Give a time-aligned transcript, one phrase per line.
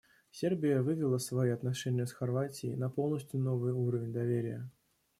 [0.31, 4.67] Сербия вывела свои отношения с Хорватией на полностью новый уровень доверия.